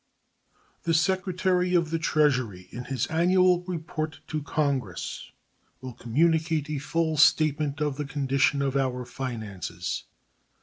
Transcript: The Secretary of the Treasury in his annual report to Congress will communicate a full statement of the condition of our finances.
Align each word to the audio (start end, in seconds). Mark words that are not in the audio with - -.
The 0.81 0.95
Secretary 0.95 1.75
of 1.75 1.91
the 1.91 1.99
Treasury 1.99 2.67
in 2.71 2.85
his 2.85 3.05
annual 3.05 3.61
report 3.65 4.21
to 4.29 4.41
Congress 4.41 5.29
will 5.79 5.93
communicate 5.93 6.71
a 6.71 6.79
full 6.79 7.17
statement 7.17 7.81
of 7.81 7.97
the 7.97 8.05
condition 8.05 8.63
of 8.63 8.75
our 8.75 9.05
finances. 9.05 10.05